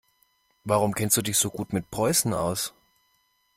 [0.63, 2.73] Warum kennst du dich so gut mit Preußen aus?